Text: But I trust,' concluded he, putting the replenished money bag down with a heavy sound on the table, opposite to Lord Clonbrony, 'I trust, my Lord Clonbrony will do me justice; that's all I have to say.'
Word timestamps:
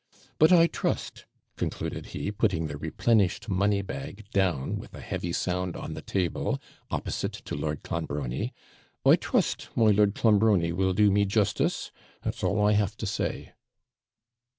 But 0.39 0.51
I 0.51 0.65
trust,' 0.65 1.27
concluded 1.57 2.07
he, 2.07 2.31
putting 2.31 2.65
the 2.65 2.75
replenished 2.75 3.47
money 3.49 3.83
bag 3.83 4.25
down 4.31 4.79
with 4.79 4.95
a 4.95 4.99
heavy 4.99 5.31
sound 5.31 5.75
on 5.75 5.93
the 5.93 6.01
table, 6.01 6.59
opposite 6.89 7.33
to 7.33 7.53
Lord 7.55 7.83
Clonbrony, 7.83 8.51
'I 9.05 9.15
trust, 9.17 9.69
my 9.75 9.91
Lord 9.91 10.15
Clonbrony 10.15 10.71
will 10.71 10.93
do 10.95 11.11
me 11.11 11.25
justice; 11.25 11.91
that's 12.23 12.43
all 12.43 12.65
I 12.65 12.71
have 12.71 12.97
to 12.97 13.05
say.' 13.05 13.53